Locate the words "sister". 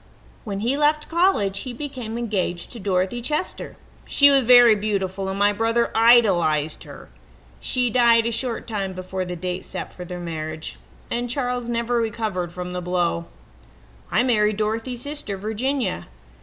15.03-15.37